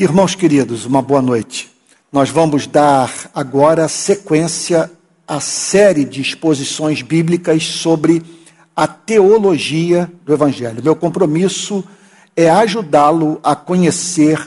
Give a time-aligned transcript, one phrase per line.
[0.00, 1.70] Irmãos queridos, uma boa noite.
[2.10, 4.90] Nós vamos dar agora sequência
[5.28, 8.22] à série de exposições bíblicas sobre
[8.74, 10.82] a teologia do Evangelho.
[10.82, 11.84] Meu compromisso
[12.34, 14.42] é ajudá-lo a conhecer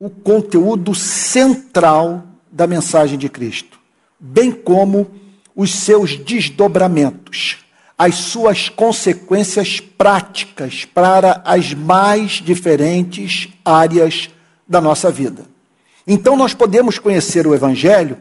[0.00, 3.78] o conteúdo central da mensagem de Cristo,
[4.18, 5.06] bem como
[5.54, 7.58] os seus desdobramentos,
[7.98, 14.30] as suas consequências práticas para as mais diferentes áreas
[14.66, 15.44] da nossa vida.
[16.06, 18.18] Então, nós podemos conhecer o Evangelho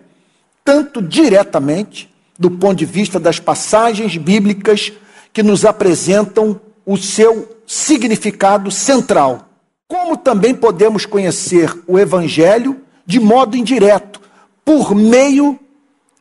[0.64, 4.92] tanto diretamente, do ponto de vista das passagens bíblicas
[5.32, 9.50] que nos apresentam o seu significado central,
[9.88, 14.22] como também podemos conhecer o Evangelho de modo indireto,
[14.64, 15.60] por meio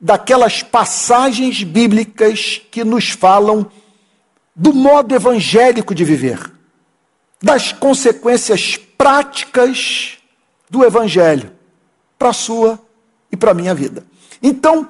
[0.01, 3.71] daquelas passagens bíblicas que nos falam
[4.55, 6.53] do modo evangélico de viver,
[7.41, 10.19] das consequências práticas
[10.71, 11.51] do Evangelho
[12.17, 12.79] para a sua
[13.33, 14.05] e para a minha vida.
[14.41, 14.87] Então,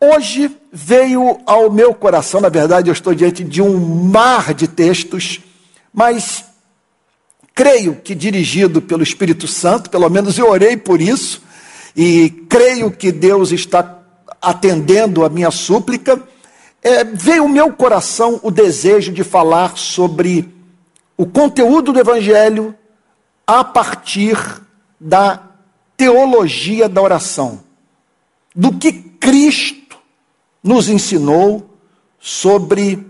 [0.00, 5.38] hoje veio ao meu coração, na verdade, eu estou diante de um mar de textos,
[5.94, 6.46] mas
[7.54, 11.40] creio que dirigido pelo Espírito Santo, pelo menos eu orei por isso,
[11.96, 14.00] e creio que Deus está
[14.42, 16.20] atendendo a minha súplica.
[16.82, 20.52] É, veio ao meu coração o desejo de falar sobre
[21.16, 22.74] o conteúdo do Evangelho
[23.48, 24.36] a partir
[25.00, 25.42] da
[25.96, 27.60] teologia da oração,
[28.54, 29.96] do que Cristo
[30.62, 31.70] nos ensinou
[32.20, 33.06] sobre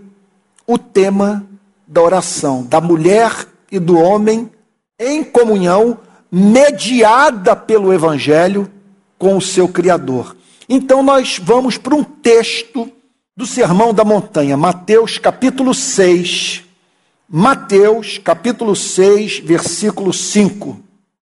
[0.65, 1.45] o tema
[1.85, 4.49] da oração, da mulher e do homem
[4.97, 5.97] em comunhão,
[6.31, 8.71] mediada pelo Evangelho
[9.17, 10.37] com o seu Criador.
[10.69, 12.89] Então nós vamos para um texto
[13.35, 16.63] do Sermão da Montanha, Mateus capítulo 6,
[17.31, 20.79] Mateus, capítulo 6, versículo 5.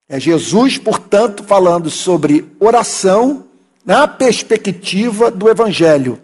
[0.08, 3.44] É Jesus, portanto, falando sobre oração
[3.86, 6.22] na perspectiva do Evangelho,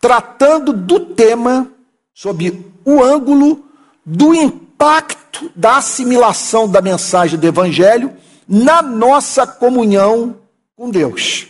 [0.00, 1.68] tratando do tema
[2.14, 3.64] sob o ângulo
[4.06, 8.12] do impacto da assimilação da mensagem do Evangelho
[8.46, 10.36] na nossa comunhão
[10.76, 11.48] com Deus.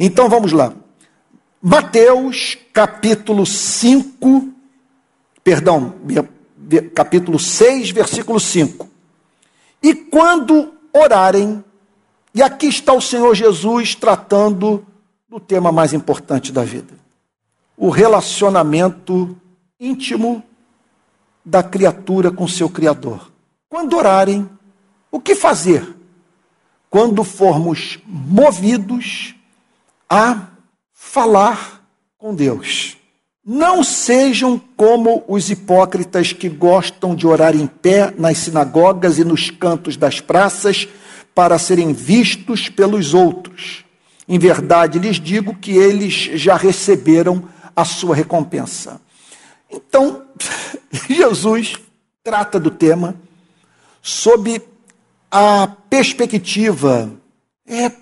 [0.00, 0.72] Então vamos lá.
[1.62, 4.48] Mateus, capítulo 5,
[5.44, 5.94] perdão,
[6.94, 8.88] capítulo 6, versículo 5.
[9.82, 11.64] E quando orarem,
[12.34, 14.84] e aqui está o Senhor Jesus tratando
[15.28, 16.94] do tema mais importante da vida:
[17.76, 19.36] o relacionamento
[19.78, 20.42] íntimo
[21.44, 23.30] da criatura com seu Criador.
[23.68, 24.48] Quando orarem,
[25.10, 25.94] o que fazer?
[26.90, 29.34] Quando formos movidos
[30.08, 30.48] a
[30.92, 31.86] falar
[32.18, 32.95] com Deus.
[33.48, 39.50] Não sejam como os hipócritas que gostam de orar em pé nas sinagogas e nos
[39.50, 40.88] cantos das praças
[41.32, 43.84] para serem vistos pelos outros.
[44.28, 47.44] Em verdade, lhes digo que eles já receberam
[47.76, 49.00] a sua recompensa.
[49.70, 50.24] Então,
[51.08, 51.76] Jesus
[52.24, 53.14] trata do tema
[54.02, 54.60] sob
[55.30, 57.12] a perspectiva
[57.64, 57.92] é,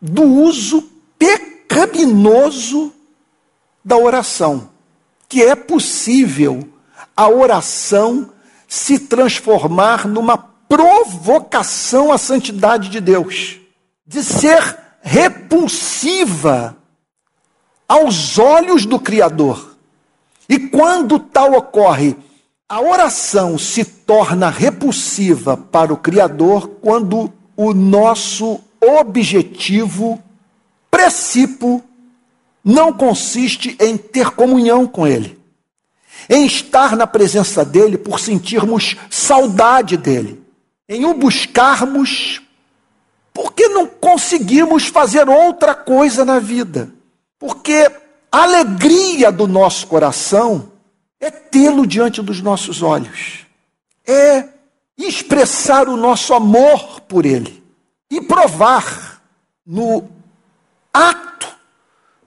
[0.00, 0.82] do uso
[1.18, 2.90] pecaminoso
[3.84, 4.70] da oração,
[5.28, 6.68] que é possível
[7.16, 8.30] a oração
[8.68, 13.58] se transformar numa provocação à santidade de Deus,
[14.06, 16.76] de ser repulsiva
[17.86, 19.76] aos olhos do Criador.
[20.48, 22.16] E quando tal ocorre,
[22.68, 30.18] a oração se torna repulsiva para o Criador quando o nosso objetivo,
[30.90, 31.82] princípio
[32.64, 35.38] não consiste em ter comunhão com Ele,
[36.28, 40.42] em estar na presença dEle por sentirmos saudade dEle,
[40.88, 42.42] em o buscarmos
[43.32, 46.92] porque não conseguimos fazer outra coisa na vida,
[47.38, 47.90] porque
[48.30, 50.70] a alegria do nosso coração
[51.18, 53.46] é tê-lo diante dos nossos olhos,
[54.06, 54.48] é
[54.98, 57.62] expressar o nosso amor por Ele
[58.10, 59.22] e provar
[59.66, 60.08] no
[60.92, 61.48] ato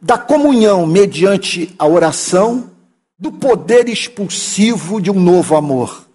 [0.05, 2.69] da comunhão mediante a oração,
[3.17, 6.05] do poder expulsivo de um novo amor.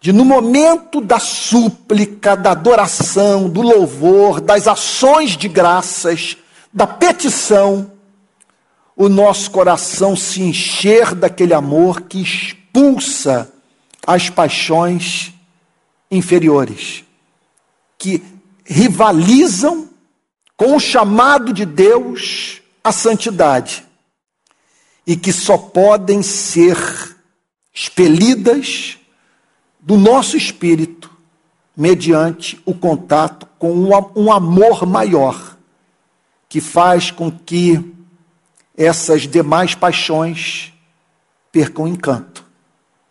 [0.00, 6.36] De no momento da súplica, da adoração, do louvor, das ações de graças,
[6.72, 7.92] da petição,
[8.96, 13.48] o nosso coração se encher daquele amor que expulsa
[14.04, 15.32] as paixões
[16.10, 17.04] inferiores,
[17.96, 18.20] que
[18.64, 19.93] rivalizam
[20.56, 23.84] com o chamado de Deus à santidade
[25.06, 26.76] e que só podem ser
[27.72, 28.96] expelidas
[29.80, 31.10] do nosso espírito
[31.76, 33.72] mediante o contato com
[34.14, 35.56] um amor maior,
[36.48, 37.92] que faz com que
[38.76, 40.72] essas demais paixões
[41.50, 42.44] percam encanto,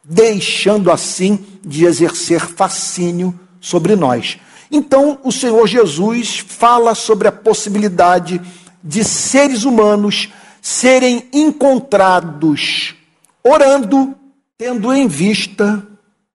[0.04, 4.38] deixando assim de exercer fascínio sobre nós.
[4.76, 8.42] Então, o Senhor Jesus fala sobre a possibilidade
[8.84, 10.30] de seres humanos
[10.60, 12.96] serem encontrados
[13.44, 14.16] orando,
[14.58, 15.86] tendo em vista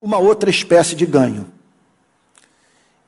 [0.00, 1.50] uma outra espécie de ganho.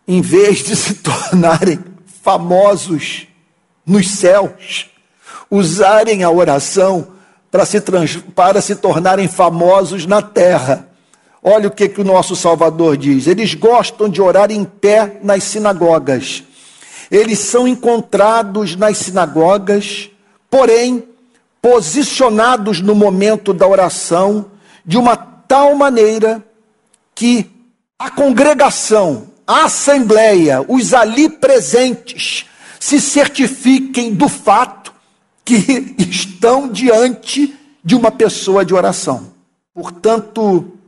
[0.09, 1.79] Em vez de se tornarem
[2.25, 3.29] famosos
[3.87, 4.91] nos céus,
[5.49, 7.13] usarem a oração
[7.53, 7.81] para se,
[8.35, 10.90] para se tornarem famosos na terra.
[11.43, 13.27] Olha o que, que o nosso Salvador diz.
[13.27, 16.45] Eles gostam de orar em pé nas sinagogas.
[17.11, 20.11] Eles são encontrados nas sinagogas,
[20.51, 21.03] porém,
[21.61, 24.47] posicionados no momento da oração
[24.85, 26.45] de uma tal maneira
[27.15, 27.51] que
[27.99, 32.47] a congregação, a assembleia, os ali presentes,
[32.79, 34.93] se certifiquem do fato
[35.45, 39.33] que estão diante de uma pessoa de oração.
[39.75, 40.80] Portanto,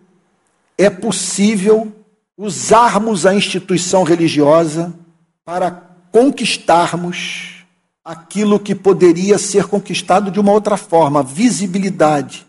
[0.76, 1.92] é possível
[2.36, 4.92] usarmos a instituição religiosa
[5.44, 5.70] para
[6.10, 7.64] conquistarmos
[8.04, 12.46] aquilo que poderia ser conquistado de uma outra forma: visibilidade,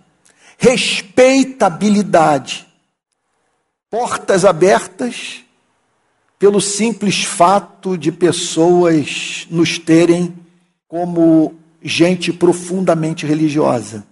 [0.57, 2.67] respeitabilidade,
[3.89, 5.41] portas abertas
[6.39, 10.33] pelo simples fato de pessoas nos terem
[10.87, 14.05] como gente profundamente religiosa.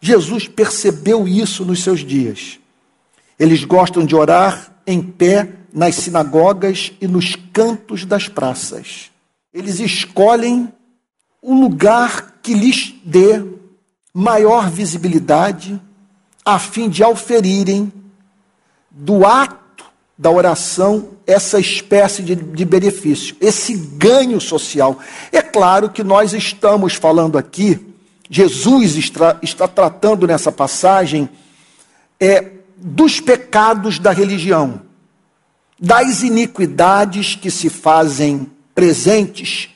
[0.00, 2.58] Jesus percebeu isso nos seus dias.
[3.40, 9.10] Eles gostam de orar em pé nas sinagogas e nos cantos das praças.
[9.52, 10.70] Eles escolhem
[11.40, 13.42] o lugar que lhes dê
[14.12, 15.80] maior visibilidade,
[16.44, 17.90] a fim de auferirem
[18.90, 19.86] do ato
[20.18, 24.98] da oração essa espécie de, de benefício, esse ganho social.
[25.32, 27.86] É claro que nós estamos falando aqui,
[28.28, 31.26] Jesus está, está tratando nessa passagem
[32.20, 34.82] é, dos pecados da religião,
[35.78, 39.68] das iniquidades que se fazem presentes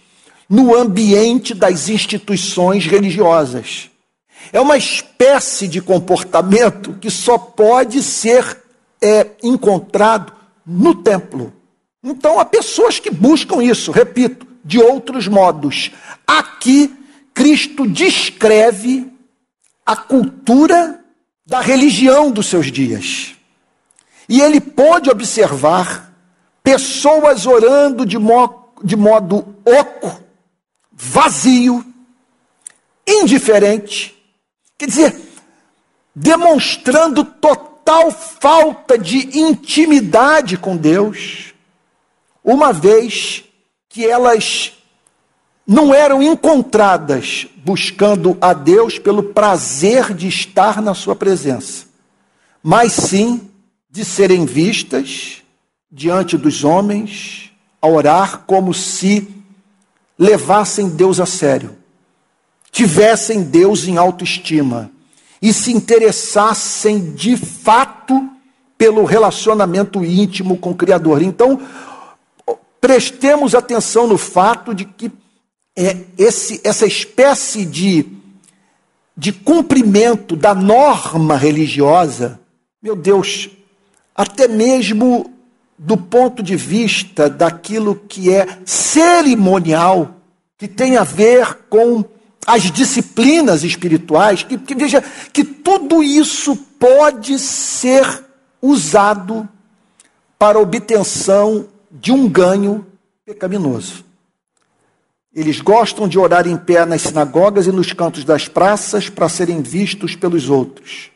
[0.49, 3.91] no ambiente das instituições religiosas.
[4.53, 8.63] É uma espécie de comportamento que só pode ser
[9.03, 10.33] é, encontrado
[10.67, 11.53] no templo.
[12.03, 15.91] Então, há pessoas que buscam isso, repito, de outros modos.
[16.27, 16.95] Aqui,
[17.33, 19.11] Cristo descreve
[19.85, 21.04] a cultura
[21.47, 23.35] da religião dos seus dias.
[24.29, 26.13] E ele pôde observar
[26.63, 30.23] pessoas orando de, mo de modo oco,
[30.91, 31.85] vazio,
[33.07, 34.17] indiferente,
[34.79, 35.21] quer dizer,
[36.15, 41.53] demonstrando total falta de intimidade com Deus,
[42.43, 43.45] uma vez
[43.89, 44.73] que elas
[45.67, 51.87] não eram encontradas buscando a Deus pelo prazer de estar na sua presença,
[52.63, 53.49] mas sim
[53.91, 55.43] de serem vistas
[55.91, 59.29] diante dos homens a orar como se
[60.19, 61.77] levassem Deus a sério,
[62.71, 64.91] tivessem Deus em autoestima
[65.41, 68.29] e se interessassem de fato
[68.77, 71.23] pelo relacionamento íntimo com o Criador.
[71.23, 71.61] Então,
[72.81, 75.11] prestemos atenção no fato de que
[75.77, 78.07] é esse, essa espécie de,
[79.17, 82.41] de cumprimento da norma religiosa,
[82.83, 83.51] meu Deus,
[84.15, 85.33] até mesmo
[85.77, 90.17] do ponto de vista daquilo que é cerimonial,
[90.57, 92.05] que tem a ver com
[92.47, 95.03] as disciplinas espirituais, que, que veja
[95.33, 98.25] que tudo isso pode ser
[98.63, 99.49] usado
[100.39, 102.87] para obtenção de um ganho
[103.25, 104.05] pecaminoso.
[105.35, 109.63] Eles gostam de orar em pé nas sinagogas e nos cantos das praças para serem
[109.63, 111.11] vistos pelos outros.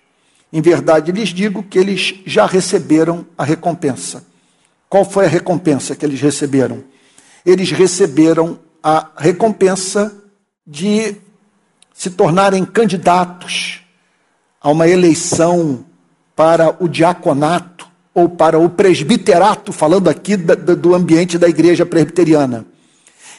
[0.52, 4.24] Em verdade, lhes digo que eles já receberam a recompensa.
[4.88, 6.82] Qual foi a recompensa que eles receberam?
[7.46, 10.12] Eles receberam a recompensa
[10.66, 11.14] de
[11.94, 13.82] se tornarem candidatos
[14.60, 15.84] a uma eleição
[16.34, 22.66] para o diaconato ou para o presbiterato, falando aqui do ambiente da igreja presbiteriana.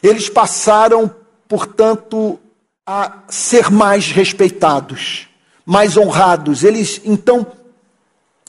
[0.02, 1.14] Eles passaram,
[1.48, 2.40] portanto,
[2.86, 5.28] a ser mais respeitados,
[5.66, 6.64] mais honrados.
[6.64, 7.46] Eles, então,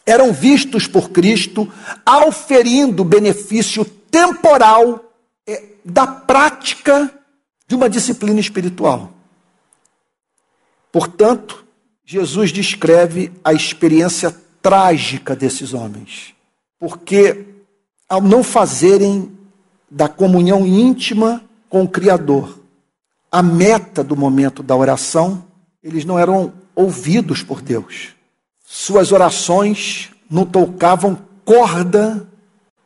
[0.07, 1.71] eram vistos por Cristo,
[2.05, 5.13] auferindo benefício temporal
[5.47, 7.13] é, da prática
[7.67, 9.13] de uma disciplina espiritual.
[10.91, 11.65] Portanto,
[12.05, 16.35] Jesus descreve a experiência trágica desses homens,
[16.79, 17.47] porque
[18.09, 19.39] ao não fazerem
[19.91, 22.61] da comunhão íntima com o Criador
[23.31, 25.45] a meta do momento da oração,
[25.83, 28.15] eles não eram ouvidos por Deus.
[28.65, 32.29] Suas orações não tocavam corda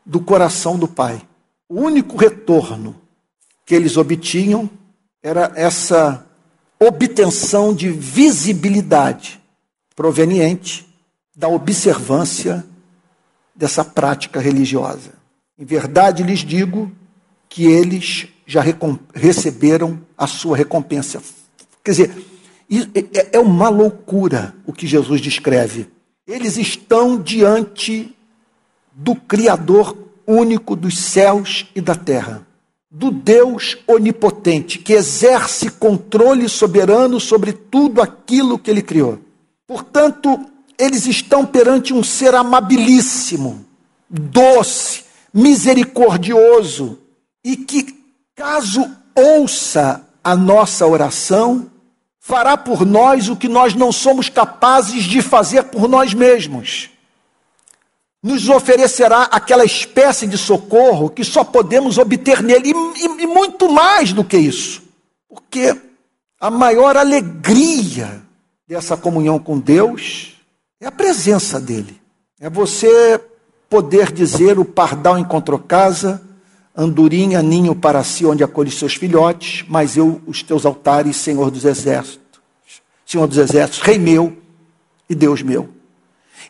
[0.05, 1.23] do coração do Pai.
[1.69, 2.95] O único retorno
[3.65, 4.69] que eles obtinham
[5.23, 6.27] era essa
[6.79, 9.41] obtenção de visibilidade
[9.97, 10.87] proveniente
[11.35, 12.65] da observância
[13.55, 15.13] dessa prática religiosa.
[15.59, 16.91] Em verdade lhes digo
[17.49, 18.63] que eles já
[19.15, 21.23] receberam a sua recompensa.
[21.83, 22.27] Quer dizer,
[22.95, 25.87] é, é uma loucura o que Jesus descreve.
[26.27, 28.15] Eles estão diante
[28.93, 29.97] do Criador
[30.27, 32.47] único dos céus e da terra,
[32.91, 39.19] do Deus onipotente, que exerce controle soberano sobre tudo aquilo que ele criou.
[39.67, 40.47] Portanto,
[40.79, 43.65] eles estão perante um ser amabilíssimo,
[44.09, 45.04] doce,
[45.35, 46.99] misericordioso
[47.45, 47.95] e que,
[48.37, 51.71] caso ouça a nossa oração,
[52.21, 56.89] fará por nós o que nós não somos capazes de fazer por nós mesmos.
[58.23, 63.71] Nos oferecerá aquela espécie de socorro que só podemos obter nele, e, e, e muito
[63.71, 64.83] mais do que isso.
[65.29, 65.79] Porque
[66.41, 68.23] a maior alegria
[68.67, 70.37] dessa comunhão com Deus
[70.81, 72.01] é a presença dele.
[72.41, 73.21] É você
[73.69, 76.23] poder dizer: o pardal encontrou casa,
[76.77, 81.65] andorinha, ninho para si, onde acolhe seus filhotes, mas eu, os teus altares, Senhor dos
[81.65, 82.41] exércitos,
[83.07, 84.37] Senhor dos exércitos, Rei meu
[85.09, 85.69] e Deus meu.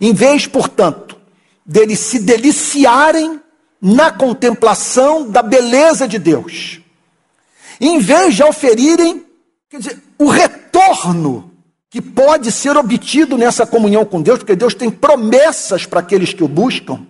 [0.00, 1.16] Em vez, portanto,
[1.64, 3.40] deles se deliciarem
[3.80, 6.80] na contemplação da beleza de Deus,
[7.80, 9.26] em vez de oferirem,
[9.68, 11.53] quer dizer, o retorno
[11.94, 16.42] que pode ser obtido nessa comunhão com Deus, porque Deus tem promessas para aqueles que
[16.42, 17.06] o buscam.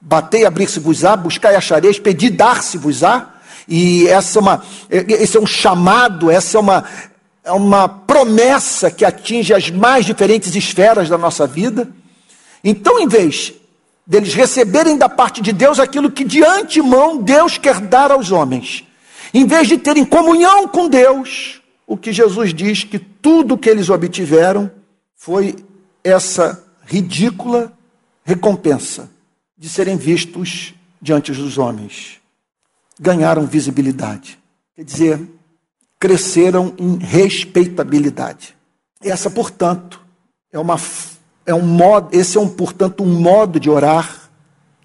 [0.00, 3.30] Batei, abrir-se-vos-á, buscai, achareis, pedi, dar-se-vos-á.
[3.66, 6.84] E essa é uma, esse é um chamado, essa é uma,
[7.42, 11.88] é uma promessa que atinge as mais diferentes esferas da nossa vida.
[12.62, 13.52] Então, em vez
[14.06, 18.84] deles receberem da parte de Deus aquilo que de antemão Deus quer dar aos homens,
[19.34, 23.90] em vez de terem comunhão com Deus, o que Jesus diz que tudo que eles
[23.90, 24.70] obtiveram
[25.16, 25.56] foi
[26.02, 27.72] essa ridícula
[28.24, 29.10] recompensa
[29.56, 32.20] de serem vistos diante dos homens.
[32.98, 34.38] Ganharam visibilidade.
[34.74, 35.28] Quer dizer,
[35.98, 38.56] cresceram em respeitabilidade.
[39.00, 40.00] Essa, portanto,
[40.52, 40.78] é uma
[41.44, 44.30] é um modo, esse é um, portanto, um modo de orar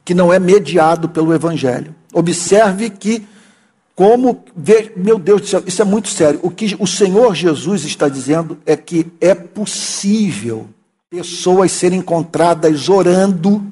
[0.04, 1.94] que não é mediado pelo evangelho.
[2.14, 3.28] Observe que
[3.98, 4.44] como,
[4.96, 6.40] meu Deus do céu, isso é muito sério.
[6.44, 10.68] O que o Senhor Jesus está dizendo é que é possível
[11.10, 13.66] pessoas serem encontradas orando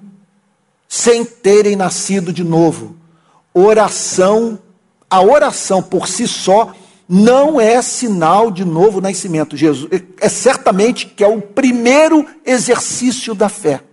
[0.89, 2.96] sem terem nascido de novo.
[3.53, 4.58] Oração,
[5.08, 6.74] a oração por si só
[7.08, 9.55] não é sinal de novo nascimento.
[9.55, 13.84] Jesus é certamente que é o primeiro exercício da fé.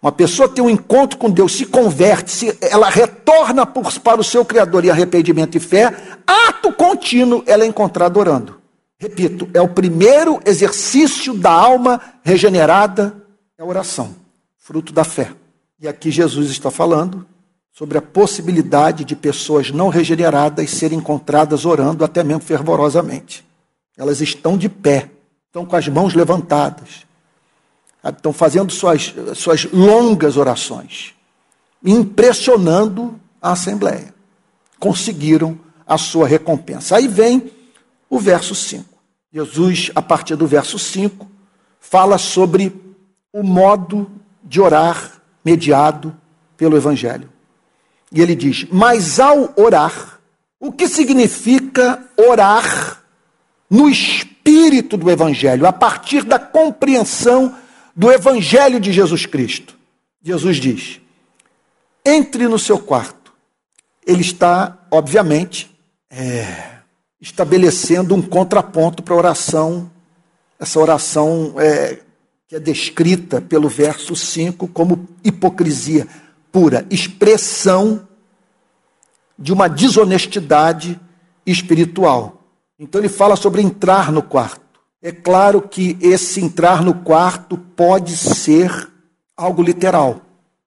[0.00, 4.24] Uma pessoa tem um encontro com Deus, se converte, se, ela retorna por, para o
[4.24, 5.94] seu Criador em arrependimento e fé,
[6.26, 8.60] ato contínuo ela é encontrada orando.
[8.98, 13.14] Repito, é o primeiro exercício da alma regenerada,
[13.58, 14.14] é a oração,
[14.56, 15.32] fruto da fé.
[15.80, 17.26] E aqui Jesus está falando
[17.72, 23.44] sobre a possibilidade de pessoas não regeneradas serem encontradas orando até mesmo fervorosamente.
[23.98, 25.10] Elas estão de pé,
[25.46, 27.05] estão com as mãos levantadas,
[28.10, 31.14] estão fazendo suas, suas longas orações,
[31.84, 34.14] impressionando a Assembleia.
[34.78, 36.96] Conseguiram a sua recompensa.
[36.96, 37.50] Aí vem
[38.08, 38.84] o verso 5.
[39.32, 41.26] Jesus, a partir do verso 5,
[41.78, 42.74] fala sobre
[43.32, 44.10] o modo
[44.42, 46.16] de orar mediado
[46.56, 47.28] pelo Evangelho.
[48.10, 50.20] E ele diz: Mas ao orar,
[50.58, 53.02] o que significa orar
[53.68, 57.54] no espírito do Evangelho, a partir da compreensão
[57.96, 59.74] do Evangelho de Jesus Cristo.
[60.22, 61.00] Jesus diz:
[62.06, 63.32] entre no seu quarto.
[64.06, 65.76] Ele está, obviamente,
[66.08, 66.76] é,
[67.20, 69.90] estabelecendo um contraponto para a oração,
[70.60, 71.98] essa oração é,
[72.46, 76.06] que é descrita pelo verso 5 como hipocrisia
[76.52, 78.06] pura, expressão
[79.36, 80.98] de uma desonestidade
[81.44, 82.44] espiritual.
[82.78, 84.65] Então ele fala sobre entrar no quarto.
[85.06, 88.90] É claro que esse entrar no quarto pode ser
[89.36, 90.20] algo literal.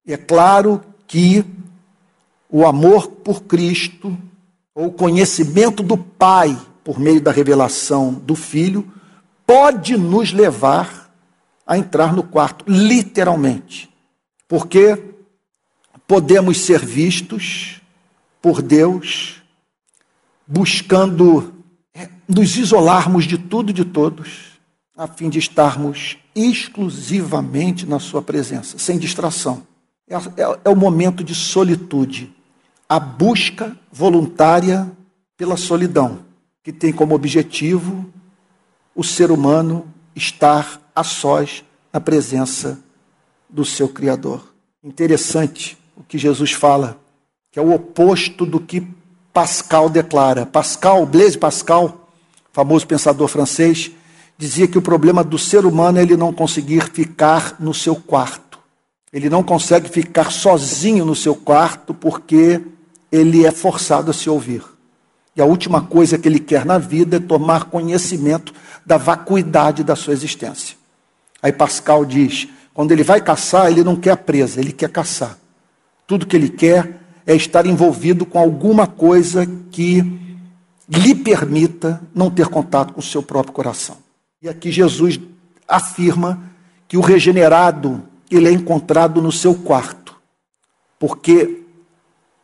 [0.08, 1.44] É claro que
[2.50, 4.18] o amor por Cristo,
[4.74, 8.90] ou o conhecimento do Pai por meio da revelação do Filho,
[9.46, 11.14] pode nos levar
[11.68, 13.90] a entrar no quarto, literalmente.
[14.48, 15.16] Porque
[16.08, 17.82] podemos ser vistos
[18.42, 19.44] por Deus,
[20.48, 21.59] buscando
[22.30, 24.60] nos isolarmos de tudo e de todos,
[24.96, 29.64] a fim de estarmos exclusivamente na Sua presença, sem distração.
[30.08, 32.32] É, é, é o momento de solitude,
[32.88, 34.92] a busca voluntária
[35.36, 36.20] pela solidão,
[36.64, 38.06] que tem como objetivo
[38.96, 42.80] o ser humano estar a sós na presença
[43.50, 44.54] do seu Criador.
[44.84, 47.00] Interessante o que Jesus fala,
[47.52, 48.86] que é o oposto do que
[49.34, 50.46] Pascal declara.
[50.46, 52.09] Pascal, Blaise Pascal,
[52.52, 53.92] famoso pensador francês,
[54.38, 58.60] dizia que o problema do ser humano é ele não conseguir ficar no seu quarto.
[59.12, 62.62] Ele não consegue ficar sozinho no seu quarto porque
[63.12, 64.64] ele é forçado a se ouvir.
[65.36, 68.54] E a última coisa que ele quer na vida é tomar conhecimento
[68.86, 70.76] da vacuidade da sua existência.
[71.42, 75.38] Aí Pascal diz: quando ele vai caçar, ele não quer a presa, ele quer caçar.
[76.06, 80.04] Tudo que ele quer é estar envolvido com alguma coisa que
[80.90, 83.98] lhe permita não ter contato com o seu próprio coração.
[84.42, 85.20] E aqui Jesus
[85.68, 86.42] afirma
[86.88, 90.16] que o regenerado ele é encontrado no seu quarto,
[90.98, 91.64] porque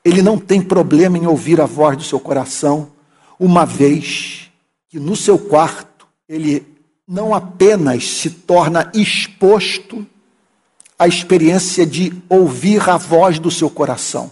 [0.04, 2.92] ele não tem problema em ouvir a voz do seu coração,
[3.40, 4.52] uma vez
[4.90, 6.66] que no seu quarto ele
[7.08, 10.06] não apenas se torna exposto
[10.98, 14.32] à experiência de ouvir a voz do seu coração,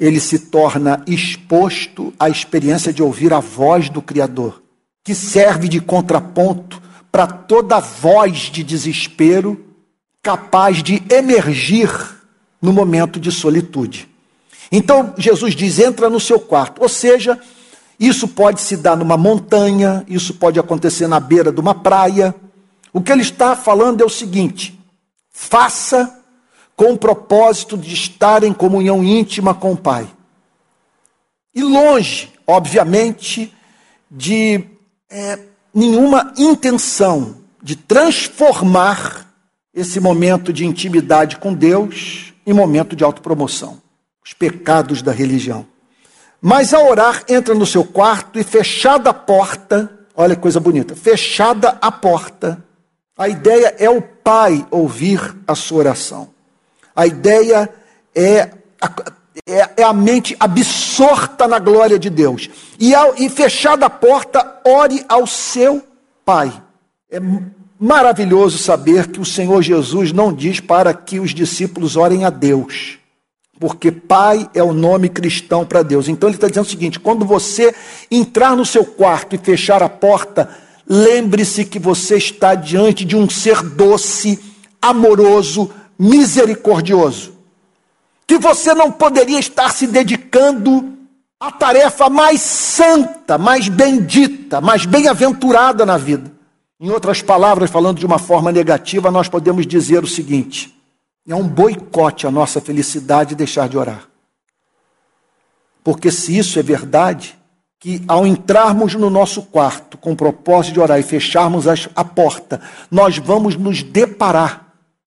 [0.00, 4.62] ele se torna exposto à experiência de ouvir a voz do Criador,
[5.02, 6.82] que serve de contraponto
[7.12, 9.64] para toda voz de desespero
[10.22, 11.88] capaz de emergir
[12.60, 14.08] no momento de solitude.
[14.72, 17.38] Então Jesus diz: entra no seu quarto, ou seja,
[18.00, 22.34] isso pode se dar numa montanha, isso pode acontecer na beira de uma praia.
[22.92, 24.78] O que ele está falando é o seguinte:
[25.30, 26.23] faça
[26.76, 30.08] com o propósito de estar em comunhão íntima com o Pai.
[31.54, 33.54] E longe, obviamente,
[34.10, 34.64] de
[35.08, 35.38] é,
[35.72, 39.32] nenhuma intenção de transformar
[39.72, 43.82] esse momento de intimidade com Deus em momento de autopromoção.
[44.24, 45.66] Os pecados da religião.
[46.40, 50.94] Mas ao orar, entra no seu quarto e fechada a porta, olha que coisa bonita,
[50.94, 52.62] fechada a porta,
[53.16, 56.33] a ideia é o pai ouvir a sua oração.
[56.94, 57.68] A ideia
[58.14, 58.90] é a,
[59.46, 62.48] é, é a mente absorta na glória de Deus.
[62.78, 65.82] E, ao, e fechada a porta, ore ao seu
[66.24, 66.52] pai.
[67.10, 67.20] É
[67.78, 72.98] maravilhoso saber que o Senhor Jesus não diz para que os discípulos orem a Deus,
[73.58, 76.08] porque Pai é o nome cristão para Deus.
[76.08, 77.74] Então ele está dizendo o seguinte: quando você
[78.10, 80.48] entrar no seu quarto e fechar a porta,
[80.88, 84.38] lembre-se que você está diante de um ser doce,
[84.80, 87.34] amoroso, misericordioso,
[88.26, 90.92] que você não poderia estar se dedicando
[91.38, 96.32] à tarefa mais santa, mais bendita, mais bem-aventurada na vida.
[96.80, 100.74] Em outras palavras, falando de uma forma negativa, nós podemos dizer o seguinte:
[101.26, 104.08] é um boicote à nossa felicidade deixar de orar.
[105.82, 107.38] Porque se isso é verdade,
[107.78, 112.60] que ao entrarmos no nosso quarto com o propósito de orar e fecharmos a porta,
[112.90, 114.63] nós vamos nos deparar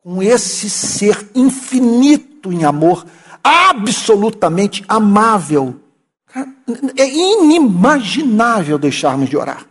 [0.07, 3.05] com esse ser infinito em amor,
[3.43, 5.81] absolutamente amável.
[6.95, 9.65] É inimaginável deixarmos de orar.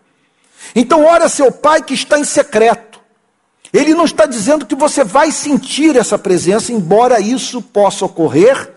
[0.74, 3.00] Então, ora seu pai que está em secreto.
[3.72, 8.74] Ele não está dizendo que você vai sentir essa presença, embora isso possa ocorrer,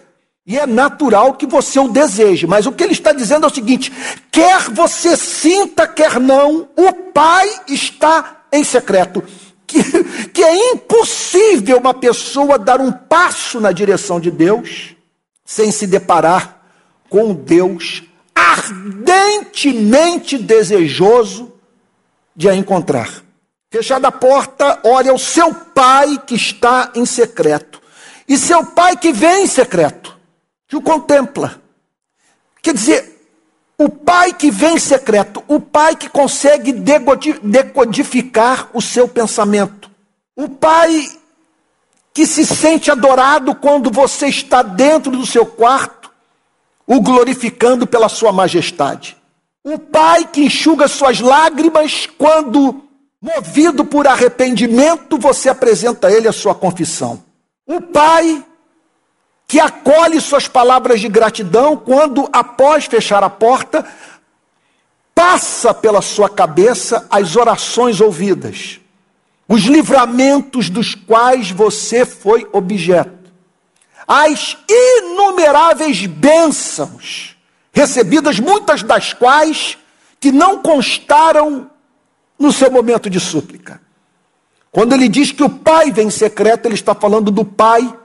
[0.47, 2.47] e é natural que você o deseje.
[2.47, 3.91] Mas o que ele está dizendo é o seguinte:
[4.31, 9.21] quer você sinta, quer não, o pai está em secreto
[9.69, 14.95] que, que é impossível uma pessoa dar um passo na direção de Deus
[15.45, 16.59] sem se deparar
[17.07, 18.03] com Deus
[18.35, 21.53] ardentemente desejoso
[22.35, 23.09] de a encontrar.
[23.71, 27.79] Fechada a porta, olha o seu pai que está em secreto.
[28.27, 30.17] E seu pai que vem em secreto,
[30.67, 31.61] que o contempla.
[32.61, 33.18] Quer dizer,
[33.79, 39.89] o pai que vem em secreto, o pai que consegue decodificar o seu pensamento,
[40.35, 41.09] o pai
[42.13, 46.11] que se sente adorado quando você está dentro do seu quarto,
[46.85, 49.15] o glorificando pela sua majestade.
[49.63, 52.83] O pai que enxuga suas lágrimas quando,
[53.21, 57.23] movido por arrependimento, você apresenta a ele a sua confissão.
[57.65, 58.43] O pai
[59.49, 63.83] que acolhe suas palavras de gratidão quando, após fechar a porta,
[65.15, 68.79] passa pela sua cabeça as orações ouvidas,
[69.47, 73.31] os livramentos dos quais você foi objeto,
[74.07, 77.35] as inumeráveis bênçãos,
[77.73, 79.79] recebidas muitas das quais
[80.19, 81.71] que não constaram
[82.37, 83.81] no seu momento de súplica.
[84.71, 87.97] Quando ele diz que o Pai vem em secreto, ele está falando do Pai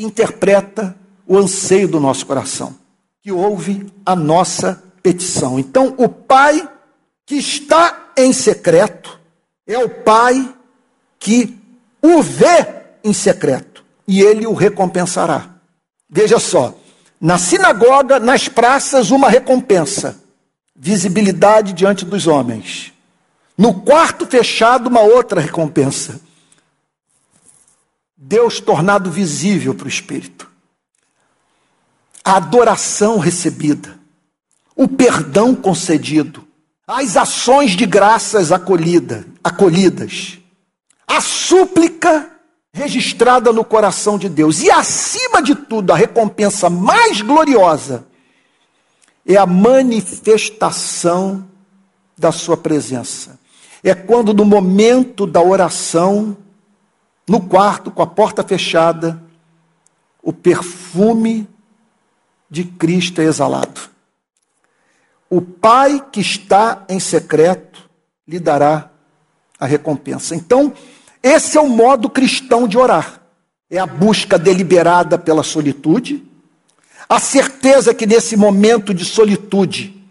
[0.00, 2.74] que interpreta o anseio do nosso coração,
[3.22, 5.58] que ouve a nossa petição.
[5.58, 6.66] Então, o Pai
[7.26, 9.20] que está em secreto
[9.66, 10.54] é o Pai
[11.18, 11.54] que
[12.00, 12.66] o vê
[13.04, 15.50] em secreto e ele o recompensará.
[16.08, 16.74] Veja só,
[17.20, 20.18] na sinagoga, nas praças, uma recompensa,
[20.74, 22.90] visibilidade diante dos homens.
[23.56, 26.18] No quarto fechado, uma outra recompensa.
[28.22, 30.46] Deus tornado visível para o Espírito.
[32.22, 33.98] A adoração recebida.
[34.76, 36.46] O perdão concedido.
[36.86, 40.38] As ações de graças acolhida, acolhidas.
[41.06, 42.30] A súplica
[42.74, 44.60] registrada no coração de Deus.
[44.60, 48.06] E acima de tudo, a recompensa mais gloriosa
[49.26, 51.48] é a manifestação
[52.18, 53.40] da sua presença
[53.82, 56.36] é quando, no momento da oração,
[57.30, 59.22] no quarto, com a porta fechada,
[60.20, 61.48] o perfume
[62.50, 63.82] de Cristo é exalado.
[65.30, 67.88] O Pai que está em secreto
[68.26, 68.90] lhe dará
[69.60, 70.34] a recompensa.
[70.34, 70.72] Então,
[71.22, 73.20] esse é o modo cristão de orar.
[73.70, 76.28] É a busca deliberada pela solitude,
[77.08, 80.04] a certeza que nesse momento de solitude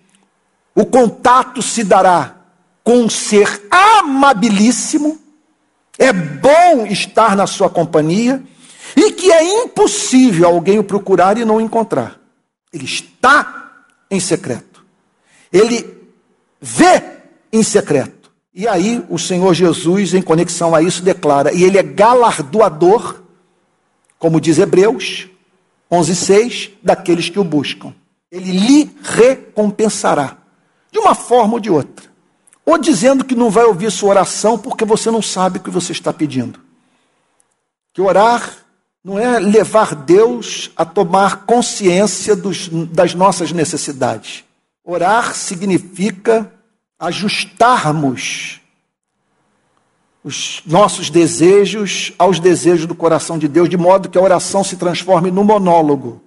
[0.74, 2.38] o contato se dará
[2.82, 5.20] com um ser amabilíssimo,
[6.00, 8.42] é bom estar na sua companhia
[8.96, 12.18] e que é impossível alguém o procurar e não o encontrar.
[12.72, 14.84] Ele está em secreto.
[15.52, 15.86] Ele
[16.62, 17.04] vê
[17.52, 18.32] em secreto.
[18.54, 23.22] E aí o Senhor Jesus, em conexão a isso, declara: e ele é galardoador,
[24.18, 25.28] como diz Hebreus
[25.92, 27.94] 11:6, daqueles que o buscam.
[28.32, 30.38] Ele lhe recompensará,
[30.92, 32.09] de uma forma ou de outra
[32.70, 35.92] ou dizendo que não vai ouvir sua oração porque você não sabe o que você
[35.92, 36.60] está pedindo.
[37.94, 38.58] Que orar
[39.04, 44.44] não é levar Deus a tomar consciência dos, das nossas necessidades.
[44.84, 46.52] Orar significa
[47.00, 48.60] ajustarmos
[50.24, 54.76] os nossos desejos aos desejos do coração de Deus, de modo que a oração se
[54.76, 56.22] transforme no monólogo.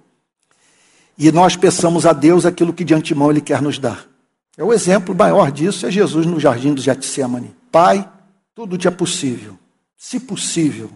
[1.17, 4.12] E nós peçamos a Deus aquilo que de antemão Ele quer nos dar.
[4.57, 7.55] É o exemplo maior disso é Jesus no jardim do Getsemane.
[7.71, 8.07] Pai,
[8.53, 9.57] tudo te é possível.
[9.97, 10.91] Se possível,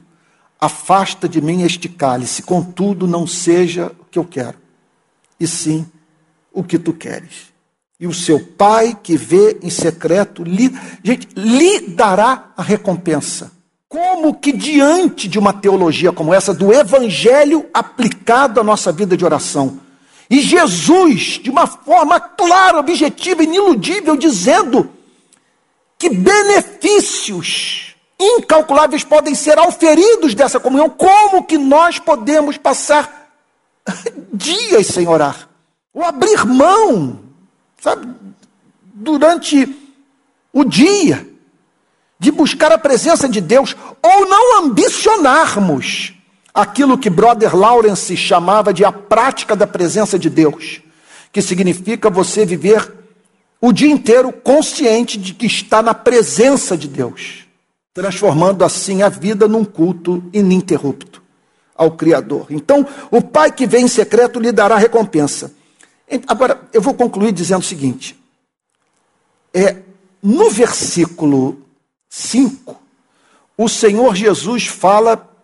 [0.60, 4.58] afasta de mim este cálice, contudo não seja o que eu quero,
[5.40, 5.86] e sim
[6.52, 7.54] o que tu queres.
[8.00, 10.72] E o seu pai que vê em secreto, lhe,
[11.04, 13.52] gente, lhe dará a recompensa.
[13.90, 19.26] Como que diante de uma teologia como essa, do evangelho aplicado à nossa vida de
[19.26, 19.80] oração,
[20.30, 24.92] e Jesus, de uma forma clara, objetiva, iniludível, dizendo
[25.98, 33.32] que benefícios incalculáveis podem ser auferidos dessa comunhão, como que nós podemos passar
[34.34, 35.48] dias sem orar?
[35.94, 37.20] Ou abrir mão,
[37.80, 38.08] sabe,
[38.84, 39.76] durante
[40.52, 41.26] o dia,
[42.20, 46.17] de buscar a presença de Deus, ou não ambicionarmos
[46.58, 50.82] aquilo que Brother Lawrence chamava de a prática da presença de Deus,
[51.32, 52.92] que significa você viver
[53.62, 57.46] o dia inteiro consciente de que está na presença de Deus,
[57.94, 61.22] transformando assim a vida num culto ininterrupto
[61.76, 62.48] ao Criador.
[62.50, 65.54] Então, o Pai que vem em secreto lhe dará recompensa.
[66.26, 68.20] Agora, eu vou concluir dizendo o seguinte:
[69.54, 69.76] é,
[70.24, 71.62] no versículo
[72.10, 72.82] 5,
[73.56, 75.37] o Senhor Jesus fala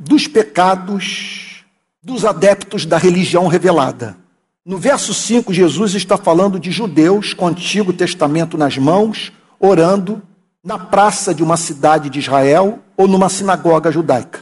[0.00, 1.62] dos pecados
[2.02, 4.16] dos adeptos da religião revelada.
[4.64, 10.22] No verso 5, Jesus está falando de judeus com o Antigo Testamento nas mãos, orando
[10.64, 14.40] na praça de uma cidade de Israel ou numa sinagoga judaica.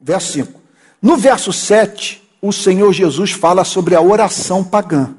[0.00, 0.60] Verso 5.
[1.02, 5.14] No verso 7, o Senhor Jesus fala sobre a oração pagã.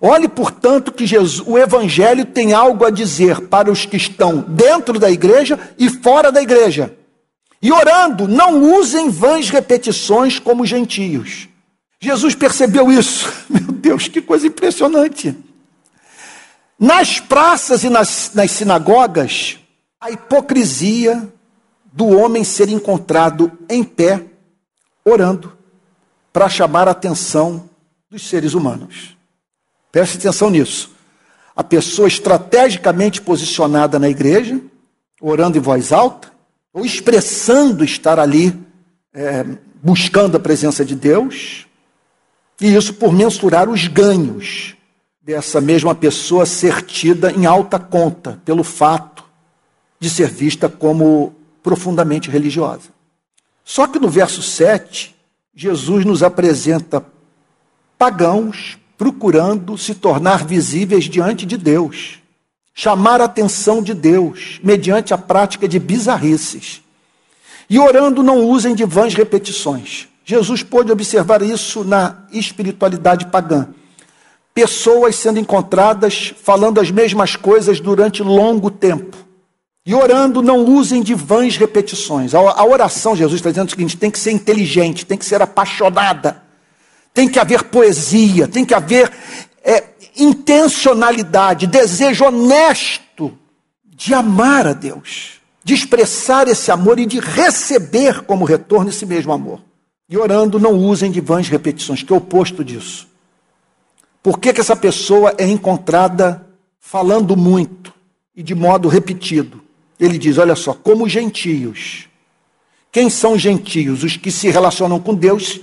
[0.00, 4.96] Olhe, portanto, que Jesus, o Evangelho tem algo a dizer para os que estão dentro
[4.96, 6.96] da igreja e fora da igreja.
[7.60, 11.48] E orando, não usem vãs repetições como gentios.
[12.00, 13.32] Jesus percebeu isso.
[13.50, 15.36] Meu Deus, que coisa impressionante.
[16.78, 19.58] Nas praças e nas, nas sinagogas,
[20.00, 21.28] a hipocrisia
[21.92, 24.24] do homem ser encontrado em pé,
[25.04, 25.58] orando,
[26.32, 27.68] para chamar a atenção
[28.08, 29.16] dos seres humanos.
[29.90, 30.92] Preste atenção nisso.
[31.56, 34.60] A pessoa estrategicamente posicionada na igreja,
[35.20, 36.30] orando em voz alta,
[36.72, 38.58] ou expressando estar ali
[39.12, 39.44] é,
[39.82, 41.66] buscando a presença de Deus,
[42.60, 44.74] e isso por mensurar os ganhos
[45.22, 49.24] dessa mesma pessoa ser tida em alta conta pelo fato
[50.00, 52.90] de ser vista como profundamente religiosa.
[53.64, 55.14] Só que no verso 7,
[55.54, 57.04] Jesus nos apresenta
[57.98, 62.17] pagãos procurando se tornar visíveis diante de Deus,
[62.78, 66.80] chamar a atenção de Deus mediante a prática de bizarrices.
[67.68, 70.06] E orando, não usem de vãs repetições.
[70.24, 73.66] Jesus pôde observar isso na espiritualidade pagã.
[74.54, 79.16] Pessoas sendo encontradas falando as mesmas coisas durante longo tempo.
[79.84, 82.32] E orando, não usem de vãs repetições.
[82.32, 86.44] A oração, Jesus está dizendo o seguinte: tem que ser inteligente, tem que ser apaixonada,
[87.12, 89.10] tem que haver poesia, tem que haver
[89.64, 89.82] é,
[90.18, 93.36] intencionalidade, desejo honesto
[93.84, 99.32] de amar a Deus, de expressar esse amor e de receber como retorno esse mesmo
[99.32, 99.60] amor.
[100.08, 103.08] E orando, não usem de vãs repetições, que é o oposto disso.
[104.22, 106.46] Por que, que essa pessoa é encontrada
[106.78, 107.92] falando muito
[108.34, 109.60] e de modo repetido?
[109.98, 112.08] Ele diz: olha só, como gentios.
[112.90, 114.02] Quem são gentios?
[114.02, 115.60] Os que se relacionam com Deus,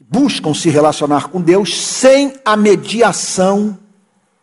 [0.00, 3.78] buscam se relacionar com Deus sem a mediação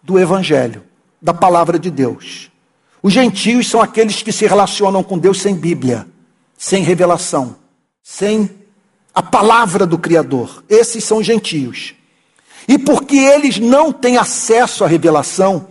[0.04, 0.84] do Evangelho,
[1.22, 2.52] da palavra de Deus.
[3.04, 6.08] Os gentios são aqueles que se relacionam com Deus sem Bíblia,
[6.58, 7.56] sem revelação,
[8.04, 8.50] sem
[9.14, 10.64] a palavra do Criador.
[10.70, 11.96] Esses são gentios.
[12.68, 15.68] E porque eles não têm acesso à revelação,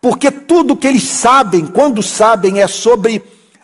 [0.00, 3.22] porque tudo que eles sabem, quando sabem, é sobre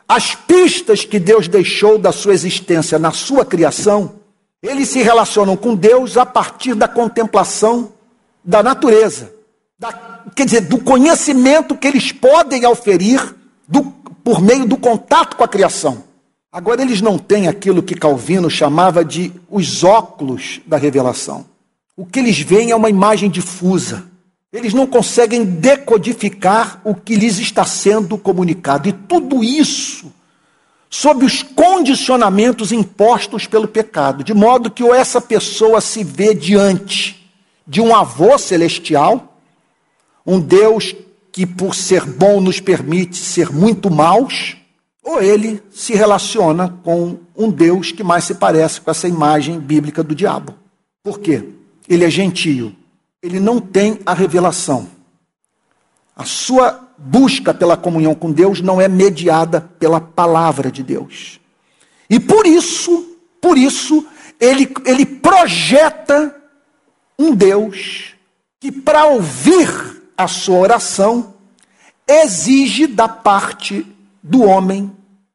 [0.09, 4.17] as pistas que Deus deixou da sua existência na sua criação,
[4.63, 7.93] eles se relacionam com Deus a partir da contemplação
[8.45, 9.33] da natureza,
[9.79, 13.35] da, quer dizer, do conhecimento que eles podem oferir
[13.69, 13.83] do,
[14.25, 16.05] por meio do contato com a criação.
[16.51, 21.45] Agora, eles não têm aquilo que Calvino chamava de os óculos da revelação.
[21.95, 24.05] O que eles veem é uma imagem difusa.
[24.53, 28.89] Eles não conseguem decodificar o que lhes está sendo comunicado.
[28.89, 30.11] E tudo isso
[30.89, 37.31] sob os condicionamentos impostos pelo pecado, de modo que ou essa pessoa se vê diante
[37.67, 39.36] de um avô celestial,
[40.27, 40.95] um Deus
[41.31, 44.57] que, por ser bom, nos permite ser muito maus,
[45.03, 50.03] ou ele se relaciona com um Deus que mais se parece com essa imagem bíblica
[50.03, 50.55] do diabo.
[51.03, 51.45] Por quê?
[51.89, 52.75] Ele é gentio,
[53.23, 54.89] ele não tem a revelação.
[56.17, 61.39] A sua busca pela comunhão com Deus não é mediada pela palavra de Deus.
[62.09, 64.07] E por isso, por isso,
[64.41, 66.35] ele, ele projeta
[67.19, 68.15] um Deus
[68.59, 71.35] que, para ouvir a sua oração,
[72.07, 73.87] exige da parte
[74.23, 74.91] do homem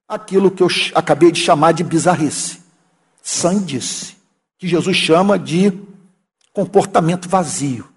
[0.08, 2.60] aquilo que eu acabei de chamar de bizarrice,
[3.22, 4.16] sandice,
[4.58, 5.72] que Jesus chama de
[6.54, 7.92] comportamento vazio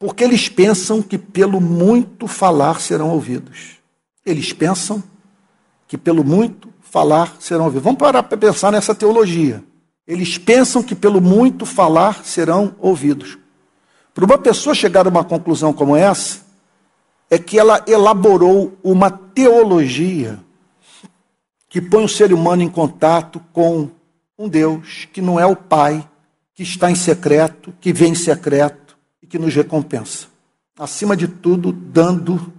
[0.00, 3.76] porque eles pensam que pelo muito falar serão ouvidos.
[4.24, 5.02] Eles pensam
[5.86, 7.84] que pelo muito falar serão ouvidos.
[7.84, 9.62] Vamos parar para pensar nessa teologia.
[10.08, 13.36] Eles pensam que pelo muito falar serão ouvidos.
[14.14, 16.40] Para uma pessoa chegar a uma conclusão como essa,
[17.28, 20.38] é que ela elaborou uma teologia
[21.68, 23.88] que põe o ser humano em contato com
[24.36, 26.08] um Deus que não é o Pai,
[26.54, 28.90] que está em secreto, que vem em secreto
[29.30, 30.26] que nos recompensa.
[30.76, 32.52] Acima de tudo, dando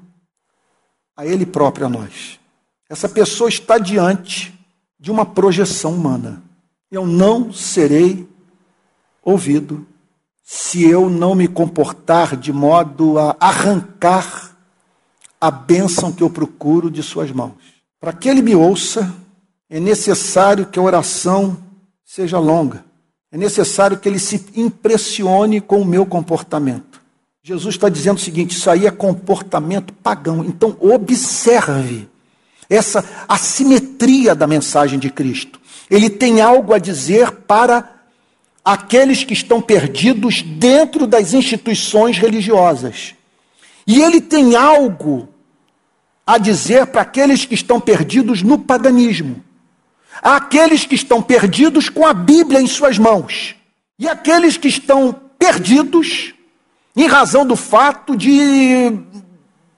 [1.17, 2.39] a Ele próprio a nós.
[2.89, 4.57] Essa pessoa está diante
[4.97, 6.41] de uma projeção humana.
[6.89, 8.27] Eu não serei
[9.21, 9.85] ouvido
[10.53, 14.53] se eu não me comportar de modo a arrancar
[15.39, 17.53] a bênção que eu procuro de Suas mãos.
[18.01, 19.15] Para que Ele me ouça,
[19.69, 21.57] é necessário que a oração
[22.03, 22.83] seja longa.
[23.31, 27.01] É necessário que ele se impressione com o meu comportamento.
[27.41, 30.43] Jesus está dizendo o seguinte: isso aí é comportamento pagão.
[30.43, 32.09] Então, observe
[32.69, 35.61] essa assimetria da mensagem de Cristo.
[35.89, 38.00] Ele tem algo a dizer para
[38.63, 43.15] aqueles que estão perdidos dentro das instituições religiosas.
[43.87, 45.27] E ele tem algo
[46.25, 49.43] a dizer para aqueles que estão perdidos no paganismo
[50.21, 53.55] àqueles que estão perdidos com a Bíblia em suas mãos,
[53.97, 56.33] e aqueles que estão perdidos
[56.95, 58.99] em razão do fato de,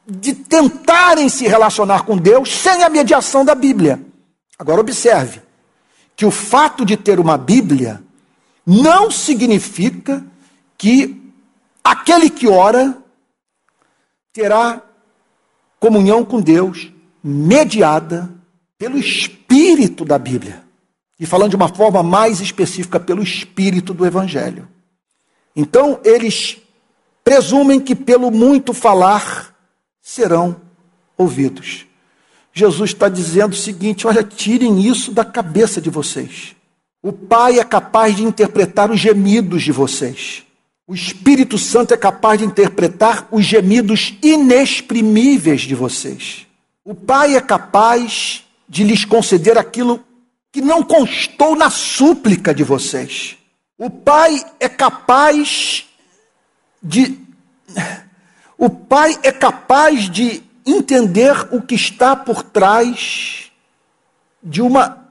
[0.05, 4.01] de tentarem se relacionar com Deus sem a mediação da Bíblia.
[4.57, 5.41] Agora, observe
[6.15, 8.02] que o fato de ter uma Bíblia
[8.65, 10.25] não significa
[10.77, 11.21] que
[11.83, 12.97] aquele que ora
[14.31, 14.81] terá
[15.79, 16.91] comunhão com Deus
[17.23, 18.29] mediada
[18.77, 20.63] pelo Espírito da Bíblia.
[21.19, 24.67] E falando de uma forma mais específica, pelo espírito do Evangelho.
[25.55, 26.57] Então, eles
[27.23, 29.55] presumem que pelo muito falar
[30.01, 30.59] serão
[31.17, 31.85] ouvidos.
[32.51, 36.55] Jesus está dizendo o seguinte: olha, tirem isso da cabeça de vocês.
[37.03, 40.43] O Pai é capaz de interpretar os gemidos de vocês.
[40.87, 46.47] O Espírito Santo é capaz de interpretar os gemidos inexprimíveis de vocês.
[46.85, 50.01] O Pai é capaz de lhes conceder aquilo
[50.49, 53.35] que não constou na súplica de vocês.
[53.77, 55.85] O Pai é capaz
[56.81, 57.19] de.
[58.57, 63.51] O Pai é capaz de entender o que está por trás
[64.41, 65.02] de uma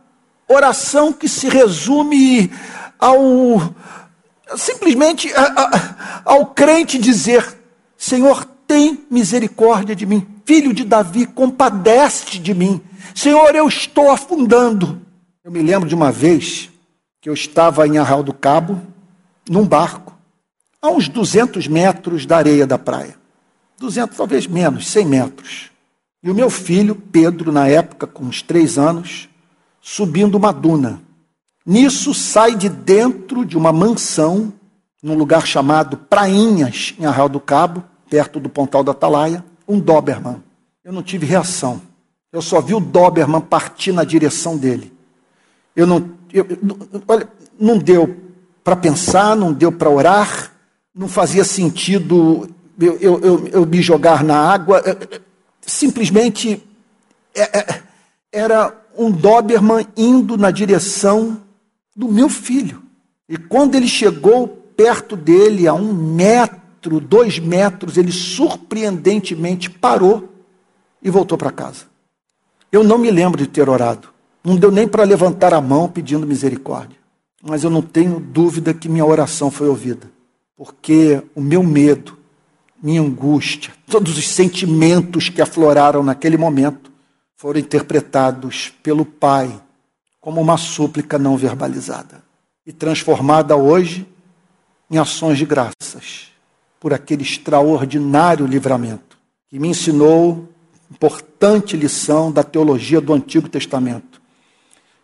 [0.52, 2.50] oração que se resume
[2.98, 3.74] ao
[4.56, 5.30] simplesmente
[6.24, 7.56] ao crente dizer:
[7.96, 12.80] Senhor, tem misericórdia de mim, filho de Davi, compadece de mim.
[13.14, 15.00] Senhor, eu estou afundando.
[15.44, 16.70] Eu me lembro de uma vez
[17.20, 18.80] que eu estava em Arral do Cabo,
[19.48, 20.16] num barco,
[20.80, 23.16] a uns 200 metros da areia da praia.
[23.78, 25.70] 200, talvez menos, 100 metros.
[26.22, 29.28] E o meu filho, Pedro, na época, com uns três anos,
[29.82, 31.02] subindo uma duna.
[31.66, 34.52] Nisso sai de dentro de uma mansão,
[35.02, 40.42] num lugar chamado Prainhas, em Arral do Cabo, perto do Pontal da Atalaia, um Doberman.
[40.84, 41.82] Eu não tive reação.
[42.32, 44.92] Eu só vi o Doberman partir na direção dele.
[45.74, 46.46] Eu não, eu,
[47.06, 48.16] olha, não deu
[48.62, 50.52] para pensar, não deu para orar,
[50.94, 52.48] não fazia sentido
[52.80, 54.82] eu, eu, eu, eu me jogar na água.
[55.60, 56.62] Simplesmente
[57.34, 57.82] é, é,
[58.32, 61.40] era um Doberman indo na direção
[61.94, 62.82] do meu filho.
[63.28, 70.28] E quando ele chegou perto dele, a um metro, dois metros, ele surpreendentemente parou
[71.02, 71.84] e voltou para casa.
[72.70, 74.08] Eu não me lembro de ter orado.
[74.44, 76.96] Não deu nem para levantar a mão pedindo misericórdia.
[77.42, 80.10] Mas eu não tenho dúvida que minha oração foi ouvida.
[80.56, 82.16] Porque o meu medo,
[82.82, 86.91] minha angústia, todos os sentimentos que afloraram naquele momento
[87.42, 89.60] foram interpretados pelo Pai
[90.20, 92.22] como uma súplica não verbalizada
[92.64, 94.06] e transformada hoje
[94.88, 96.28] em ações de graças
[96.78, 99.18] por aquele extraordinário livramento
[99.50, 100.48] que me ensinou
[100.88, 104.22] importante lição da teologia do Antigo Testamento.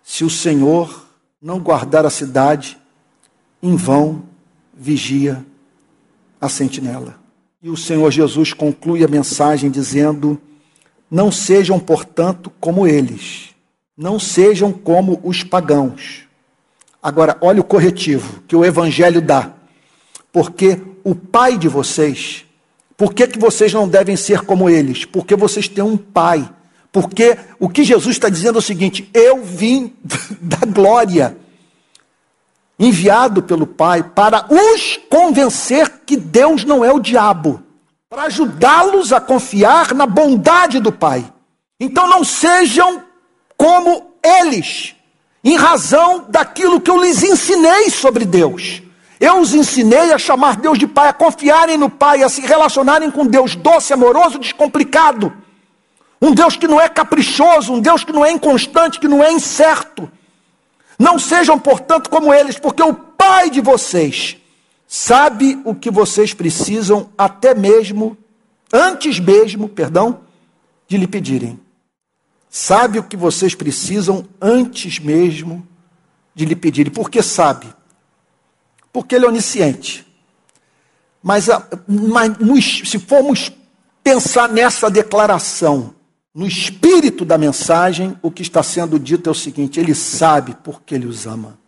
[0.04, 1.08] Se o Senhor
[1.42, 2.78] não guardar a cidade,
[3.60, 4.22] em vão
[4.72, 5.44] vigia
[6.40, 7.18] a sentinela.
[7.60, 10.40] E o Senhor Jesus conclui a mensagem dizendo:
[11.10, 13.50] Não sejam, portanto, como eles,
[13.96, 16.24] não sejam como os pagãos.
[17.02, 19.52] Agora, olha o corretivo que o Evangelho dá.
[20.32, 22.44] Porque o pai de vocês,
[22.96, 25.04] por que, que vocês não devem ser como eles?
[25.04, 26.48] Porque vocês têm um pai.
[26.92, 29.92] Porque o que Jesus está dizendo é o seguinte: eu vim
[30.40, 31.36] da glória
[32.78, 37.62] enviado pelo Pai para os convencer que Deus não é o diabo,
[38.08, 41.30] para ajudá-los a confiar na bondade do Pai.
[41.78, 43.04] Então não sejam
[43.56, 44.96] como eles,
[45.44, 48.82] em razão daquilo que eu lhes ensinei sobre Deus.
[49.20, 53.10] Eu os ensinei a chamar Deus de Pai, a confiarem no Pai, a se relacionarem
[53.10, 55.32] com Deus doce, amoroso, descomplicado.
[56.22, 59.30] Um Deus que não é caprichoso, um Deus que não é inconstante, que não é
[59.30, 60.10] incerto.
[60.98, 64.37] Não sejam, portanto, como eles, porque o Pai de vocês
[64.88, 68.16] sabe o que vocês precisam até mesmo,
[68.72, 70.20] antes mesmo, perdão,
[70.88, 71.60] de lhe pedirem.
[72.48, 75.68] Sabe o que vocês precisam antes mesmo
[76.34, 76.90] de lhe pedirem.
[76.90, 77.66] Por que sabe?
[78.90, 80.06] Porque ele é onisciente.
[81.22, 81.48] Mas,
[81.86, 83.52] mas se formos
[84.02, 85.94] pensar nessa declaração,
[86.34, 90.94] no espírito da mensagem, o que está sendo dito é o seguinte: ele sabe porque
[90.94, 91.58] ele os ama.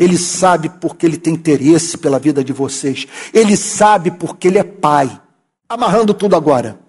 [0.00, 3.06] Ele sabe porque ele tem interesse pela vida de vocês.
[3.34, 5.20] Ele sabe porque ele é pai.
[5.68, 6.80] Amarrando tudo agora.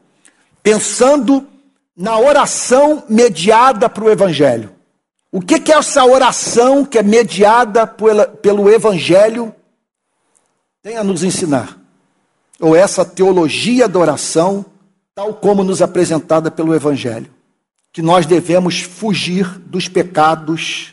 [0.63, 1.45] Pensando
[1.93, 4.71] na oração mediada para o Evangelho.
[5.29, 9.53] O que, que é essa oração que é mediada pela, pelo Evangelho
[10.81, 11.77] tem a nos ensinar?
[12.61, 14.65] Ou essa teologia da oração
[15.13, 17.29] tal como nos apresentada pelo Evangelho,
[17.91, 20.90] que nós devemos fugir dos pecados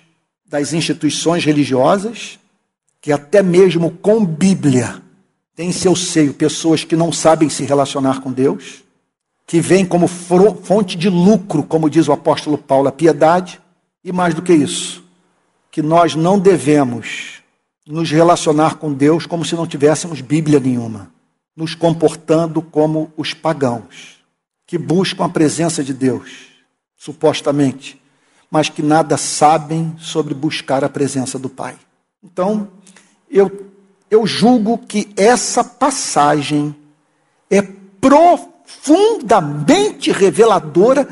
[0.48, 2.38] das instituições religiosas,
[3.00, 5.02] que até mesmo com Bíblia
[5.54, 8.82] tem em seu seio pessoas que não sabem se relacionar com Deus,
[9.46, 13.60] que vêm como fonte de lucro, como diz o apóstolo Paulo, a piedade,
[14.02, 15.04] e mais do que isso,
[15.70, 17.42] que nós não devemos
[17.86, 21.10] nos relacionar com Deus como se não tivéssemos Bíblia nenhuma
[21.58, 24.20] nos comportando como os pagãos,
[24.64, 26.30] que buscam a presença de Deus,
[26.96, 27.97] supostamente,
[28.50, 31.76] mas que nada sabem sobre buscar a presença do Pai.
[32.22, 32.68] Então,
[33.30, 33.70] eu,
[34.10, 36.74] eu julgo que essa passagem
[37.50, 37.62] é
[38.00, 41.06] profundamente reveladora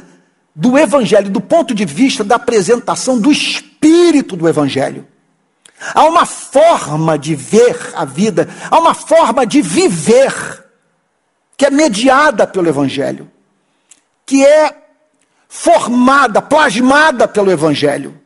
[0.55, 5.07] do Evangelho, do ponto de vista da apresentação do espírito do Evangelho.
[5.95, 10.64] Há uma forma de ver a vida, há uma forma de viver
[11.57, 13.30] que é mediada pelo Evangelho,
[14.24, 14.86] que é
[15.57, 18.20] formada, plasmada pelo Evangelho.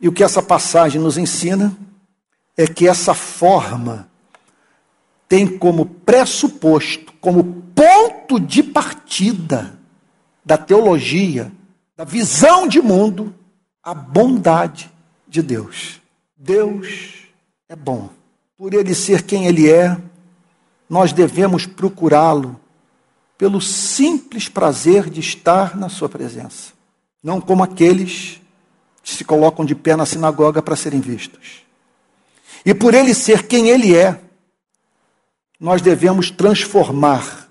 [0.00, 1.76] E o que essa passagem nos ensina
[2.56, 4.08] é que essa forma
[5.28, 7.42] tem como pressuposto, como
[7.74, 9.76] ponto de partida
[10.44, 11.50] da teologia,
[11.96, 13.34] da visão de mundo,
[13.82, 14.90] a bondade
[15.26, 16.00] de Deus.
[16.36, 17.24] Deus
[17.68, 18.08] é bom.
[18.56, 19.96] Por ele ser quem ele é,
[20.88, 22.60] nós devemos procurá-lo
[23.36, 26.72] pelo simples prazer de estar na sua presença,
[27.22, 28.40] não como aqueles
[29.02, 31.62] que se colocam de pé na sinagoga para serem vistos.
[32.64, 34.20] E por ele ser quem ele é,
[35.60, 37.48] nós devemos transformar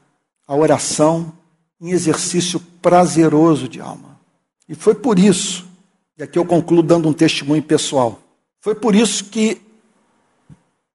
[0.47, 1.31] a oração
[1.79, 4.19] em exercício prazeroso de alma.
[4.67, 5.65] E foi por isso,
[6.17, 8.19] e aqui eu concluo dando um testemunho pessoal,
[8.61, 9.61] foi por isso que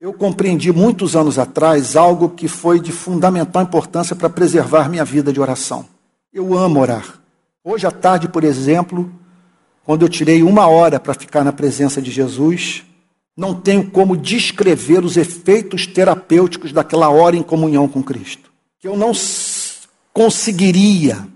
[0.01, 5.33] eu compreendi muitos anos atrás algo que foi de fundamental importância para preservar minha vida
[5.33, 5.87] de oração.
[6.33, 7.21] Eu amo orar.
[7.65, 9.13] Hoje à tarde, por exemplo,
[9.85, 12.85] quando eu tirei uma hora para ficar na presença de Jesus,
[13.37, 18.53] não tenho como descrever os efeitos terapêuticos daquela hora em comunhão com Cristo.
[18.79, 19.13] Que eu não
[20.13, 21.27] conseguiria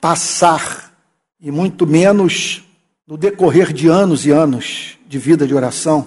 [0.00, 0.92] passar,
[1.40, 2.62] e muito menos
[3.06, 6.06] no decorrer de anos e anos de vida de oração,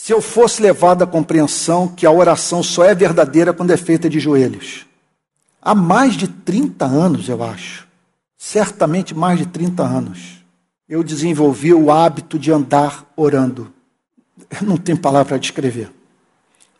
[0.00, 4.08] se eu fosse levado à compreensão que a oração só é verdadeira quando é feita
[4.08, 4.86] de joelhos.
[5.60, 7.86] Há mais de 30 anos, eu acho,
[8.36, 10.44] certamente mais de 30 anos,
[10.88, 13.72] eu desenvolvi o hábito de andar orando.
[14.62, 15.90] Eu não tenho palavra para descrever.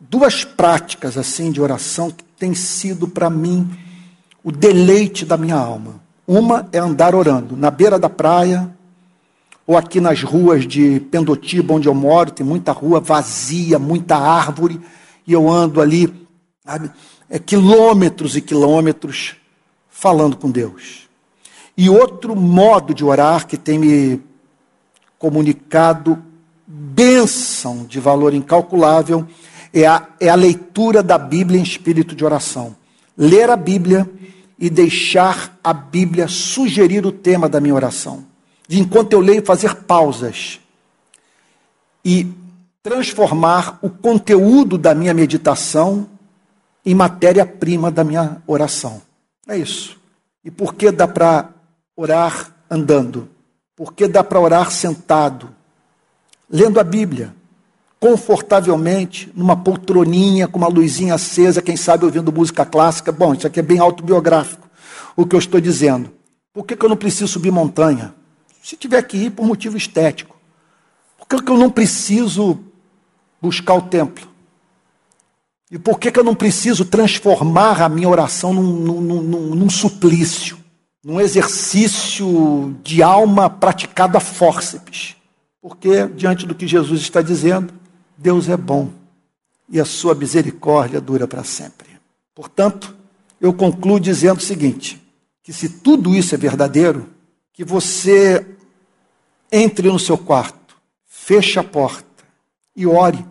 [0.00, 3.68] Duas práticas assim de oração que têm sido para mim
[4.44, 6.00] o deleite da minha alma.
[6.24, 8.72] Uma é andar orando na beira da praia,
[9.68, 14.80] ou aqui nas ruas de Pendotiba, onde eu moro, tem muita rua vazia, muita árvore,
[15.26, 16.26] e eu ando ali
[16.64, 16.90] sabe,
[17.28, 19.36] é, quilômetros e quilômetros
[19.90, 21.06] falando com Deus.
[21.76, 24.22] E outro modo de orar que tem me
[25.18, 26.18] comunicado
[26.66, 29.26] bênção de valor incalculável
[29.70, 32.74] é a, é a leitura da Bíblia em espírito de oração.
[33.14, 34.10] Ler a Bíblia
[34.58, 38.27] e deixar a Bíblia sugerir o tema da minha oração
[38.68, 40.60] de enquanto eu leio fazer pausas
[42.04, 42.30] e
[42.82, 46.06] transformar o conteúdo da minha meditação
[46.84, 49.00] em matéria-prima da minha oração.
[49.48, 49.98] É isso.
[50.44, 51.48] E por que dá para
[51.96, 53.28] orar andando?
[53.74, 55.48] Por que dá para orar sentado?
[56.50, 57.34] Lendo a Bíblia,
[57.98, 63.10] confortavelmente, numa poltroninha, com uma luzinha acesa, quem sabe ouvindo música clássica.
[63.10, 64.68] Bom, isso aqui é bem autobiográfico,
[65.16, 66.10] o que eu estou dizendo.
[66.52, 68.14] Por que, que eu não preciso subir montanha?
[68.68, 70.36] Se tiver que ir por motivo estético.
[71.26, 72.60] Por que eu não preciso
[73.40, 74.28] buscar o templo?
[75.70, 80.58] E por que eu não preciso transformar a minha oração num, num, num, num suplício?
[81.02, 85.16] Num exercício de alma praticado a fórceps?
[85.62, 87.72] Porque, diante do que Jesus está dizendo,
[88.18, 88.90] Deus é bom
[89.66, 91.88] e a sua misericórdia dura para sempre.
[92.34, 92.94] Portanto,
[93.40, 95.02] eu concluo dizendo o seguinte:
[95.42, 97.08] que se tudo isso é verdadeiro,
[97.54, 98.57] que você
[99.50, 100.76] entre no seu quarto,
[101.06, 102.24] feche a porta
[102.74, 103.24] e ore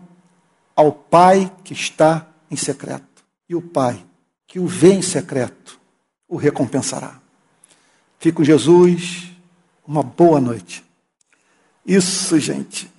[0.74, 3.24] ao Pai que está em secreto.
[3.48, 4.04] E o Pai
[4.46, 5.78] que o vê em secreto
[6.28, 7.20] o recompensará.
[8.18, 9.30] Fique com Jesus,
[9.86, 10.84] uma boa noite.
[11.86, 12.90] Isso, gente.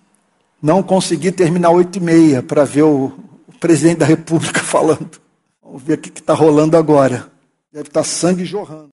[0.62, 3.14] Não consegui terminar oito e meia para ver o,
[3.60, 5.20] presidente da República falando.
[5.62, 7.30] Vamos ver o que está rolando agora.
[7.72, 8.88] Deve estar tá sangue jorrando.